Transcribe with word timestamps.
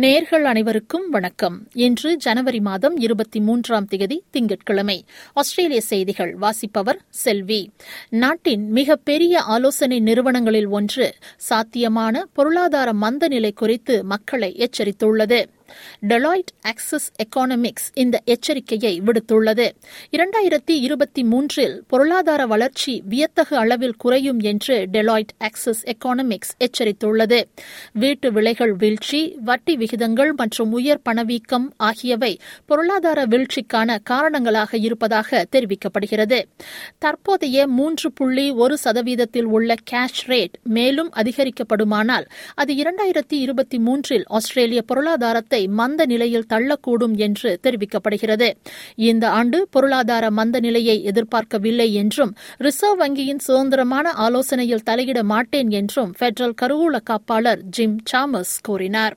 நேர்கள் 0.00 0.42
அனைவருக்கும் 0.42 1.10
வணக்கம். 1.10 1.68
இன்று 1.72 2.16
ஜனவரி 2.16 2.60
மாதம் 2.60 2.96
இருபத்தி 2.96 3.40
மூன்றாம் 3.40 3.84
தேதி 3.84 4.22
திங்கட்கிழமை. 4.30 5.04
ஆஸ்திரேலிய 5.32 5.80
செய்திகள் 5.80 6.34
வாசிப்பவர் 6.34 7.02
செல்வி. 7.08 7.70
நாட்டின் 8.08 8.70
மிகப்பெரிய 8.70 9.40
ஆலோசனை 9.40 10.00
நிறுவனங்களில் 10.00 10.66
ஒன்று 10.66 11.14
சாத்தியமான 11.36 12.26
பொருளாதார 12.32 12.92
மந்த 12.92 13.28
நிலை 13.28 13.52
குறித்து 13.52 14.04
மக்களை 14.04 14.56
எச்சரித்துள்ளது. 14.56 15.44
டெலாய்ட் 16.08 16.52
ஆக்சஸ் 16.62 17.08
எக்கானமிக்ஸ் 17.24 17.88
இந்த 17.94 18.20
எச்சரிக்கையை 18.26 18.92
விடுத்துள்ளது. 19.06 19.66
இரண்டாயிரத்தி 20.10 20.74
இருபத்தி 20.86 21.24
மூன்றில் 21.24 21.84
பொருளாதார 21.86 22.46
வளர்ச்சி 22.46 23.02
வியத்தகு 23.08 23.56
அளவில் 23.56 23.96
குறையும் 23.96 24.40
என்று 24.40 24.76
டெலாய்ட் 24.92 25.34
ஆக்சஸ் 25.38 25.82
எக்கானமிக்ஸ் 25.84 26.52
எச்சரித்துள்ளது. 26.66 27.40
வீட்டு 27.92 28.32
விலைகள் 28.32 28.74
வீழ்ச்சி 28.74 29.36
வட்டி 29.40 29.76
விகிதங்கள் 29.76 30.32
மற்றும் 30.32 30.72
உயர் 30.72 31.02
பணவீக்கம் 31.02 31.66
ஆகியவை 31.76 32.32
பொருளாதார 32.66 33.26
வீழ்ச்சிக்கான 33.26 33.98
காரணங்களாக 34.02 34.76
இருப்பதாக 34.76 35.46
தெரிவிக்கப்படுகிறது. 35.56 36.40
தற்போதைய 36.98 37.66
மூன்று 37.66 38.12
புள்ளி 38.12 38.50
ஒரு 38.50 38.76
சதவீதத்தில் 38.84 39.48
உள்ள 39.56 39.74
கேஷ் 39.90 40.22
ரேட் 40.26 40.56
மேலும் 40.62 41.10
அதிகரிக்கப்படுமானால் 41.16 42.26
அது 42.54 42.74
இரண்டாயிரத்தி 42.74 43.36
இருபத்தி 43.44 43.78
மூன்றில் 43.78 44.24
ஆஸ்திரேலிய 44.26 44.82
பொருளாதாரத்தை 44.82 45.57
மந்த 45.66 46.06
நிலையில் 46.06 46.46
தள்ளக்கூடும் 46.48 47.16
என்று 47.16 47.58
தெரிவிக்கப்படுகிறது. 47.62 48.52
இந்த 48.94 49.30
ஆண்டு 49.30 49.68
பொருளாதார 49.70 50.30
மந்த 50.30 50.60
நிலையை 50.60 51.04
எதிர்பார்க்கவில்லை 51.04 51.92
என்றும் 51.92 52.34
ரிசர்வ் 52.56 53.00
வங்கியின் 53.00 53.38
சுதந்திரமான 53.38 54.12
ஆலோசனையில் 54.12 54.86
தலையிட 54.90 55.22
மாட்டேன் 55.22 55.70
என்றும் 55.70 56.14
பெட்ரல் 56.18 56.54
கருவூல 56.62 57.00
காப்பாளர் 57.10 57.60
ஜிம் 57.62 57.98
சாமஸ் 58.12 58.56
கூறினார். 58.62 59.16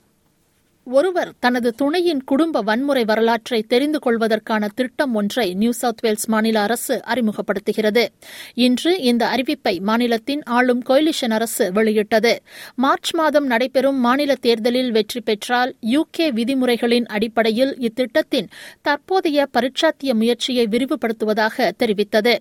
ஒருவர் 0.86 1.34
தனது 1.40 1.74
துணையின் 1.74 2.24
குடும்ப 2.24 2.60
வன்முறை 2.60 3.04
வரலாற்றை 3.04 3.62
தெரிந்து 3.62 3.98
கொள்வதற்கான 3.98 4.68
திட்டம் 4.74 5.14
ஒன்றை 5.14 5.54
நியூ 5.54 5.72
சவுத் 5.72 6.00
வேல்ஸ் 6.00 6.26
மாநில 6.26 6.60
அரசு 6.60 7.02
அறிமுகப்படுத்துகிறது. 7.06 8.08
இன்று 8.54 9.00
இந்த 9.00 9.26
அறிவிப்பை 9.26 9.80
மாநிலத்தின் 9.80 10.42
ஆளும் 10.42 10.82
கொயிலிஷன் 10.88 11.30
அரசு 11.30 11.72
வெளியிட்டது. 11.72 12.42
மார்ச் 12.74 13.14
மாதம் 13.14 13.46
நடைபெறும் 13.46 14.00
மாநில 14.00 14.34
தேர்தலில் 14.34 14.90
வெற்றி 14.90 15.20
பெற்றால் 15.20 15.76
யுகே 15.90 16.28
விதிமுறைகளின் 16.30 17.06
அடிப்படையில் 17.06 17.76
இத்திட்டத்தின் 17.78 18.50
தற்போதைய 18.82 19.46
பரீட்சாத்திய 19.52 20.14
முயற்சியை 20.14 20.66
விரிவுபடுத்துவதாக 20.66 21.70
தெரிவித்தது. 21.78 22.36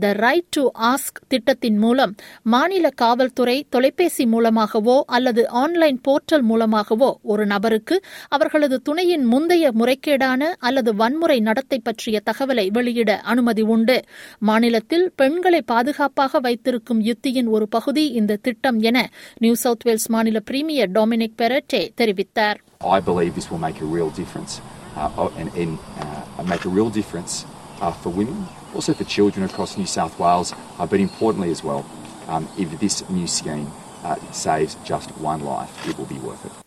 த 0.00 0.12
ரைட் 0.12 0.50
டு 0.50 0.70
ஆஸ்க் 0.80 1.22
திட்டத்தின் 1.28 1.78
மூலம் 1.78 2.14
மாநில 2.42 2.88
காவல்துறை 2.94 3.66
தொலைபேசி 3.70 4.26
மூலமாகவோ 4.26 5.04
அல்லது 5.06 5.48
ஆன்லைன் 5.48 6.00
போர்ட்டல் 6.08 6.42
மூலமாகவோ 6.42 7.18
ஒரு 7.22 7.46
நபருக்கு 7.46 7.80
அவர்களுக்கு 7.84 7.96
அவர்களது 8.32 8.76
துணையின் 8.82 9.24
முந்தைய 9.24 9.70
முறைகேடான 9.80 10.42
அல்லது 10.58 10.90
வன்முறை 10.94 11.38
நடத்தை 11.40 11.78
பற்றிய 11.78 12.16
தகவலை 12.24 12.64
வெளியிட 12.70 13.10
அனுமதி 13.32 13.62
உண்டு 13.74 13.96
மாநிலத்தில் 14.38 15.06
பெண்களை 15.16 15.60
பாதுகாப்பாக 15.62 16.40
வைத்திருக்கும் 16.40 17.00
யுத்தியின் 17.08 17.48
ஒரு 17.48 17.66
பகுதி 17.68 18.04
இந்த 18.20 18.38
திட்டம் 18.42 18.78
என 18.80 18.98
நியூ 19.38 19.54
சவுத் 19.64 19.86
வேல்ஸ் 19.88 20.08
மாநில 20.08 20.40
பிரீமியர் 20.50 20.92
டொமினிக் 20.92 21.38
பெரட்டே 21.42 21.82
தெரிவித்தார் 21.94 22.60
I 22.96 23.00
believe 23.00 23.32
this 23.34 23.48
will 23.50 23.64
make 23.68 23.80
a 23.80 23.90
real 23.96 24.10
difference 24.12 24.54
uh, 24.96 25.40
and, 25.40 25.50
and 25.56 25.74
uh, 26.00 26.44
make 26.44 26.64
a 26.64 26.74
real 26.78 26.90
difference 26.90 27.34
uh, 27.80 27.92
for 27.92 28.10
women, 28.12 28.40
also 28.74 28.92
for 28.92 29.06
children 29.08 29.44
across 29.44 29.72
New 29.76 29.90
South 29.98 30.16
Wales, 30.18 30.50
uh, 30.52 30.86
but 30.86 31.00
importantly 31.00 31.50
as 31.50 31.62
well, 31.62 31.82
um, 32.28 32.44
if 32.58 32.68
this 32.80 32.96
new 33.10 33.28
scheme 33.28 33.66
uh, 34.04 34.16
saves 34.36 34.74
just 34.84 35.10
one 35.22 35.42
life, 35.46 35.72
it 35.88 35.96
will 35.96 36.06
be 36.08 36.20
worth 36.20 36.44
it. 36.44 36.61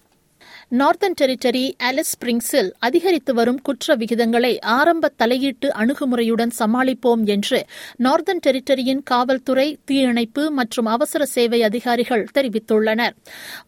Northern 0.72 1.16
Territory 1.20 1.64
Alice 1.84 2.12
ஸ்பிரிங்ஸில் 2.12 2.70
அதிகரித்து 2.80 3.31
வரும் 3.34 3.59
குற்ற 3.62 3.96
விகிதங்களை 3.96 4.52
ஆரம்ப 4.76 5.12
தலையீட்டு 5.18 5.68
அணுகுமுறையுடன் 5.81 6.53
சமாளிப்போம் 6.58 7.24
என்று 7.28 7.59
northern 8.00 8.42
டெரிட்டரியின் 8.46 9.04
காவல்துறை 9.04 9.68
தீயணைப்பு 9.86 10.44
மற்றும் 10.52 10.88
அவசர 10.88 11.25
சேவை 11.25 11.59
அதிகாரிகள் 11.64 12.25
தெரிவித்துள்ளனர் 12.36 13.16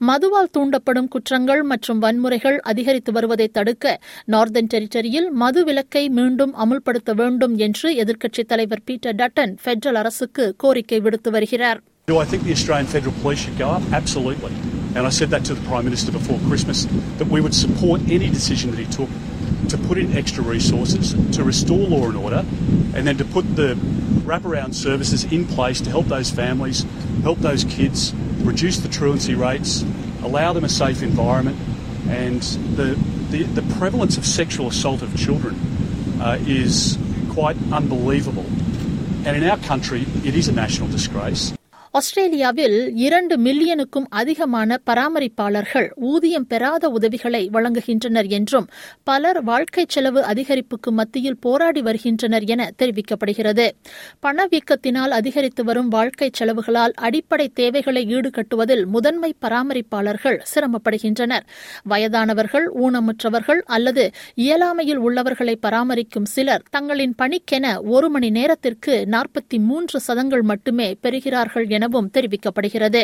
மதுவால் 0.03 0.51
தூண்டப்படும் 0.51 1.09
குற்றங்கள் 1.09 1.63
மற்றும் 1.63 2.01
வன்முறைகள் 2.03 2.57
அதிகரித்து 2.65 3.13
வருவதை 3.13 3.47
தடுக்க 3.51 3.85
நார்த்தன் 4.27 4.71
டெரிட்டரியில் 4.73 5.29
மது 5.35 5.63
விலக்கை 5.63 6.03
மீண்டும் 6.17 6.55
அமுல்படுத்த 6.57 7.13
வேண்டும் 7.13 7.55
என்று 7.59 7.91
எதிர்க்கட்சித் 8.03 8.51
தலைவர் 8.53 8.85
பீட்டர் 8.85 9.19
டட்டன் 9.21 9.55
பெடரல் 9.65 10.01
அரசுக்கு 10.03 10.47
கோரிக்கை 10.57 11.01
விடுத்து 11.05 11.31
வருகிறார் 11.31 11.81
Do 12.07 12.17
I 12.17 12.25
think 12.25 12.43
the 12.43 12.53
Australian 12.53 12.87
Federal 12.87 13.15
Police 13.17 13.41
should 13.41 13.57
go 13.57 13.69
up? 13.69 13.85
Absolutely. 13.93 14.51
And 14.95 15.05
I 15.05 15.09
said 15.09 15.29
that 15.29 15.45
to 15.45 15.53
the 15.53 15.67
Prime 15.67 15.85
Minister 15.85 16.11
before 16.11 16.39
Christmas, 16.47 16.85
that 17.17 17.27
we 17.27 17.41
would 17.41 17.53
support 17.53 18.01
any 18.09 18.29
decision 18.29 18.71
that 18.71 18.79
he 18.79 18.85
took 18.85 19.09
to 19.69 19.77
put 19.77 19.97
in 19.97 20.15
extra 20.15 20.43
resources, 20.43 21.13
to 21.35 21.43
restore 21.43 21.87
law 21.87 22.07
and 22.07 22.17
order, 22.17 22.45
and 22.95 23.05
then 23.05 23.17
to 23.17 23.25
put 23.25 23.55
the 23.55 23.75
wraparound 24.23 24.73
services 24.73 25.23
in 25.25 25.45
place 25.45 25.81
to 25.81 25.89
help 25.89 26.05
those 26.07 26.29
families, 26.29 26.85
help 27.23 27.39
those 27.39 27.63
kids, 27.65 28.13
reduce 28.41 28.77
the 28.77 28.89
truancy 28.89 29.35
rates, 29.35 29.83
allow 30.23 30.53
them 30.53 30.63
a 30.63 30.69
safe 30.69 31.03
environment. 31.03 31.57
And 32.07 32.41
the, 32.41 32.95
the, 33.29 33.43
the 33.43 33.75
prevalence 33.75 34.17
of 34.17 34.25
sexual 34.25 34.67
assault 34.67 35.01
of 35.01 35.15
children 35.17 35.55
uh, 36.21 36.37
is 36.41 36.97
quite 37.31 37.57
unbelievable. 37.71 38.45
And 39.25 39.35
in 39.35 39.43
our 39.43 39.57
country, 39.57 40.05
it 40.23 40.35
is 40.35 40.47
a 40.47 40.53
national 40.53 40.87
disgrace. 40.87 41.56
ஆஸ்திரேலியாவில் 41.97 42.75
இரண்டு 42.97 43.35
மில்லியனுக்கும் 43.37 44.07
அதிகமான 44.11 44.77
பராமரிப்பாளர்கள் 44.85 45.87
ஊதியம் 46.09 46.47
பெறாத 46.47 46.89
உதவிகளை 46.89 47.41
வழங்குகின்றனர் 47.53 48.27
என்றும் 48.29 48.67
பலர் 49.03 49.39
வாழ்க்கை 49.43 49.85
செலவு 49.87 50.21
அதிகரிப்புக்கு 50.23 50.91
மத்தியில் 50.91 51.37
போராடி 51.39 51.81
வருகின்றனர் 51.81 52.45
என 52.45 52.67
தெரிவிக்கப்படுகிறது. 52.77 53.67
பணவீக்கத்தினால் 54.21 55.15
அதிகரித்து 55.19 55.63
வரும் 55.63 55.87
வாழ்க்கை 55.87 56.29
செலவுகளால் 56.39 56.95
அடிப்படை 56.99 57.47
தேவைகளை 57.53 58.03
ஈடுகட்டுவதில் 58.15 58.83
முதன்மை 58.85 59.31
பராமரிப்பாளர்கள் 59.45 60.39
சிரமப்படுகின்றனர். 60.53 61.47
வயதானவர்கள் 61.89 62.67
ஊனமுற்றவர்கள் 62.83 63.63
அல்லது 63.69 64.05
இயலாமையில் 64.37 65.01
உள்ளவர்களை 65.07 65.57
பராமரிக்கும் 65.61 66.29
சிலர் 66.35 66.65
தங்களின் 66.69 67.17
பணிக்கென 67.21 67.65
ஒரு 67.87 68.09
மணி 68.09 68.31
நேரத்திற்கு 68.31 68.93
நாற்பத்தி 69.11 69.59
மூன்று 69.61 69.97
சதங்கள் 69.99 70.41
மட்டுமே 70.43 70.89
பெறுகிறார்கள் 71.03 71.67
என 71.69 71.85
எனவும் 71.87 72.09
தெரிவிக்கப்படுகிறது. 72.13 73.01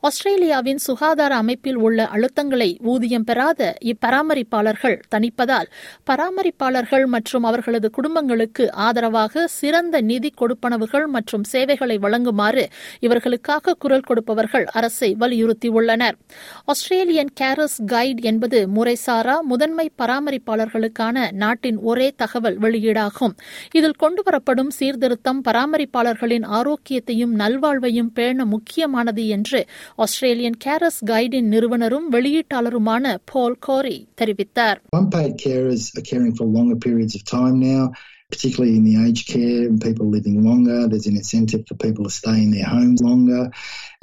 ஆஸ்திரேலியாவின் 0.00 0.80
சுகாதார 0.86 1.32
அமைப்பில் 1.36 1.76
உள்ள 1.76 1.98
அழுத்தங்களை 2.06 2.68
ஊதியம் 2.82 3.24
பெறாத 3.24 3.60
இப்பராமரிப்பாளர்கள் 3.84 4.96
தணிப்பதால் 5.14 5.68
பராமரிப்பாளர்கள் 6.10 7.04
மற்றும் 7.06 7.42
அவர்களது 7.42 7.88
குடும்பங்களுக்கு 7.90 8.64
ஆதரவாக 8.86 9.46
சிறந்த 9.46 10.00
நிதி 10.00 10.30
கொடுப்பனவுகள் 10.40 11.06
மற்றும் 11.06 11.44
சேவைகளை 11.44 11.98
வழங்குமாறு 11.98 12.64
இவர்களுக்காக 13.00 13.74
குரல் 13.78 14.06
கொடுப்பவர்கள் 14.06 14.66
அரசை 14.78 15.10
வலியுறுத்தியுள்ளனர். 15.20 16.16
ஆஸ்திரேலியன் 16.64 17.32
கேரஸ் 17.40 17.78
கைட் 17.92 18.22
என்பது 18.22 18.60
முறைசாரா 18.74 19.36
முதன்மை 19.52 19.86
பராமரிப்பாளர்களுக்கான 19.98 21.32
நாட்டின் 21.44 21.78
ஒரே 21.92 22.08
தகவல் 22.16 22.58
வெளியீடாகும். 22.58 23.36
இதில் 23.72 23.98
கொண்டுவரப்படும் 24.02 24.72
சீர்திருத்தம் 24.78 25.42
பராமரிப்பாளர்களின் 25.48 26.46
ஆரோக்கியத்தையும் 26.58 27.34
நல்வாழ்வையும் 27.36 28.05
பேண 28.13 28.45
முக்கியமானது 28.45 29.27
என்று 29.27 29.59
ஆஸ்திரேலியன் 29.95 30.57
கேரஸ் 30.65 31.01
கைடின் 31.05 31.49
நிறுவனரும் 31.53 32.07
வெளியீட்டாளருமான 32.11 33.17
போல் 33.25 33.59
கோரி 33.59 34.07
தெரிவித்தார் 34.21 34.79
Unpaid 34.93 35.37
carers 35.37 35.83
are 35.97 36.07
caring 36.11 36.33
for 36.35 36.45
longer 36.57 36.75
periods 36.75 37.15
of 37.15 37.23
time 37.37 37.59
now, 37.73 37.83
particularly 38.29 38.75
in 38.75 38.83
the 38.83 38.95
aged 39.05 39.27
care 39.27 39.61
and 39.67 39.81
people 39.81 40.07
living 40.09 40.43
longer. 40.49 40.87
There's 40.87 41.07
an 41.07 41.15
incentive 41.15 41.63
for 41.67 41.75
people 41.75 42.03
to 42.05 42.13
stay 42.21 42.37
in 42.45 42.51
their 42.51 42.69
homes 42.75 43.01
longer. 43.01 43.43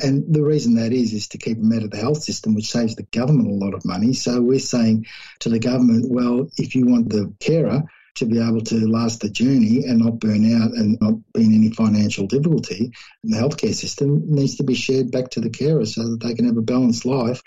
And 0.07 0.17
the 0.37 0.45
reason 0.53 0.75
that 0.81 0.93
is, 0.93 1.13
is 1.13 1.29
to 1.29 1.39
keep 1.39 1.59
them 1.61 1.73
out 1.73 1.83
of 1.83 1.91
the 1.91 1.97
health 1.97 2.23
system, 2.23 2.55
which 2.55 2.71
saves 2.71 2.95
the 2.97 3.09
government 3.13 3.49
a 3.51 3.61
lot 3.65 3.75
of 3.75 3.85
money. 3.85 4.13
So 4.25 4.41
we're 4.41 4.73
saying 4.75 5.07
to 5.41 5.49
the 5.49 5.59
government, 5.59 6.05
well, 6.11 6.37
if 6.57 6.75
you 6.77 6.87
want 6.87 7.09
the 7.09 7.33
carer 7.41 7.79
to 8.16 8.26
be 8.26 8.40
able 8.40 8.62
to 8.62 8.88
last 8.88 9.22
the 9.22 9.30
journey 9.30 9.86
and 9.86 10.00
not 10.00 10.20
burn 10.20 10.46
out 10.54 10.72
and 10.72 11.00
not 11.02 11.16
be 11.34 11.44
in 11.44 11.54
any 11.54 11.72
financial 11.72 12.28
difficulty, 12.28 12.92
the 13.24 13.38
healthcare 13.38 13.74
system 13.74 14.24
needs 14.28 14.56
to 14.56 14.64
be 14.64 14.76
shared 14.76 15.12
back 15.12 15.30
to 15.32 15.42
the 15.42 15.50
carer 15.50 15.86
so 15.86 16.04
that 16.04 16.20
they 16.22 16.34
can 16.34 16.46
have 16.46 16.58
a 16.58 16.62
balanced 16.62 17.06
life 17.06 17.42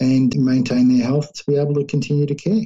and 0.00 0.34
maintain 0.36 0.88
their 0.88 1.06
health 1.06 1.32
to 1.32 1.44
be 1.46 1.56
able 1.56 1.74
to 1.74 1.84
continue 1.84 2.26
to 2.26 2.34
care. 2.34 2.64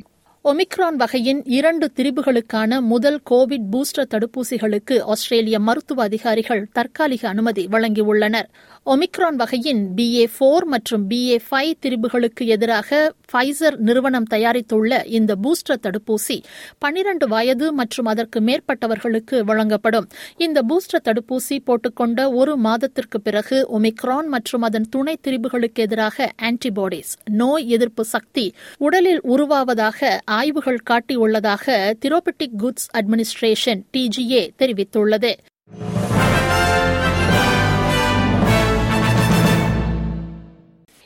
Omicron 0.50 0.98
வகையின் 0.98 1.40
இரண்டு 1.44 1.90
திரிபுகளுக்கான 1.96 2.80
முதல் 2.80 3.20
Covid 3.30 3.64
booster 3.72 4.08
தடுப்பூசிகளுக்கு 4.10 4.96
ஆஸ்திரேலிய 5.12 5.58
மருத்துவ 5.58 6.02
அதிகாரிகள் 6.02 6.68
தற்காலிக 6.72 7.28
அனுமதி 7.28 7.66
வழங்கியுள்ளனர். 7.66 8.48
Omicron 8.86 9.38
வகையின் 9.42 9.80
BA 9.96 10.26
போர் 10.38 10.64
மற்றும் 10.64 11.08
பிஏ 11.10 11.38
ஃபைவ் 11.48 11.72
திரிபுகளுக்கு 11.80 12.46
எதிராக 12.46 13.14
ஃபைசர் 13.32 13.76
நிறுவனம் 13.78 14.28
தயாரித்துள்ள 14.34 15.06
இந்த 15.18 15.34
பூஸ்டர் 15.42 15.82
தடுப்பூசி 15.86 16.36
பனிரண்டு 16.78 17.28
வயது 17.28 17.72
மற்றும் 17.72 18.06
அதற்கு 18.06 18.40
மேற்பட்டவர்களுக்கு 18.40 19.40
வழங்கப்படும். 19.40 20.06
இந்த 20.36 20.62
பூஸ்டர் 20.68 21.04
தடுப்பூசி 21.08 21.58
போட்டுக்கொண்ட 21.66 22.28
ஒரு 22.34 22.56
மாதத்திற்கு 22.56 23.20
பிறகு 23.20 23.68
ஒமிக்ரான் 23.78 24.30
மற்றும் 24.36 24.62
அதன் 24.62 24.88
துணை 24.90 25.16
திரிபுகளுக்கு 25.22 25.82
எதிராக 25.88 26.30
ஆன்டிபாடிஸ் 26.42 27.12
நோய் 27.42 27.68
எதிர்ப்பு 27.68 28.04
சக்தி 28.04 28.54
உடலில் 28.78 29.20
உருவாவதாக 29.20 30.22
ஆய்வுகள் 30.38 30.80
காட்டியுள்ளதாக 30.90 31.64
திரோபட்டிக் 32.04 32.56
குட்ஸ் 32.62 32.88
அட்மினிஸ்ட்ரேஷன் 32.98 33.82
டிஜிஏ 33.96 34.42
தெரிவித்துள்ளது. 34.60 35.32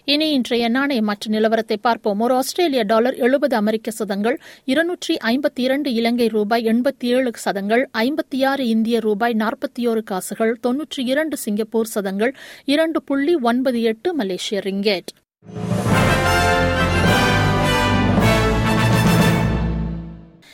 இனி 0.05 0.27
இன்றைய 0.37 0.69
நாணய 0.69 1.01
மற்ற 1.09 1.31
நிலவரத்தை 1.35 1.77
பார்ப்போம். 1.81 2.21
ஒரு 2.21 2.35
ஆஸ்திரேலிய 2.35 2.83
டாலர் 2.83 3.17
எழுபது 3.27 3.55
அமெரிக்க 3.57 3.91
சதங்கள் 3.91 4.37
இருநூற்றி 4.65 5.15
ஐம்பத்தி 5.31 5.63
இரண்டு 5.67 5.91
இலங்கை 5.93 6.29
ரூபாய் 6.29 6.65
எண்பத்தி 6.73 7.09
ஏழு 7.17 7.33
சதங்கள் 7.45 7.83
ஐம்பத்தி 8.05 8.41
ஆறு 8.51 8.65
இந்திய 8.75 8.99
ரூபாய் 9.01 9.37
நாற்பத்தி 9.43 9.85
ஒரு 9.93 10.03
காசுகள் 10.11 10.55
தொன்னூற்றி 10.67 11.05
இரண்டு 11.13 11.39
சிங்கப்பூர் 11.45 11.93
சதங்கள் 11.95 12.35
இரண்டு 12.75 13.01
புள்ளி 13.03 13.35
ஒன்பது 13.51 13.83
எட்டு 13.93 14.11
மலேசிய 14.15 14.61
ரிங்கேட். 14.65 15.13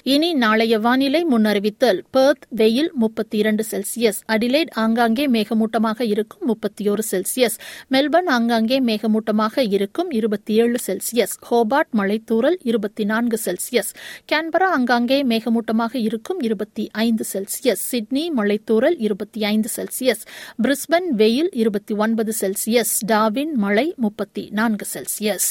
இனி 0.09 0.35
நாளைய 0.35 0.79
வானிலை 0.79 1.25
முன்னறிவித்தல். 1.25 2.01
பெர்த் 2.11 2.45
வெயில் 2.49 2.93
முப்பத்தி 2.95 3.39
இரண்டு 3.39 3.65
செல்சியஸ். 3.71 4.21
அடிலைட் 4.29 4.71
ஆங்காங்கே 4.73 5.27
மேகமூட்டமாக 5.27 6.03
இருக்கும் 6.03 6.47
முப்பத்தி 6.47 6.89
ஒரு 6.89 7.03
செல்சியஸ். 7.11 7.57
மெல்பர்ன் 7.91 8.27
ஆங்காங்கே 8.27 8.81
மேகமூட்டமாக 8.81 9.73
இருக்கும் 9.73 10.11
இருபத்தி 10.11 10.55
ஏழு 10.55 10.79
செல்சியஸ். 10.87 11.35
ஹோபார்ட் 11.51 11.91
மலைத்தூரல் 11.97 12.57
இருபத்தி 12.63 13.05
நான்கு 13.05 13.41
செல்சியஸ். 13.45 13.91
கேன்பரா 14.33 14.63
ஆங்காங்கே 14.63 15.23
மேகமூட்டமாக 15.23 15.91
இருக்கும் 15.93 16.41
இருபத்தி 16.41 16.89
ஐந்து 16.93 17.25
செல்சியஸ். 17.33 17.83
சிட்னி 17.91 18.31
மலைத்தூரல் 18.37 18.95
இருபத்தி 18.99 19.45
ஐந்து 19.45 19.69
செல்சியஸ். 19.77 20.23
பிரிஸ்பன் 20.63 21.09
வெயில் 21.11 21.49
இருபத்தி 21.53 21.95
ஒன்பது 21.95 22.33
செல்சியஸ். 22.41 22.95
டாவின் 23.07 23.53
மழை 23.53 23.95
முப்பத்தி 23.97 24.49
நான்கு 24.53 24.87
செல்சியஸ். 24.95 25.51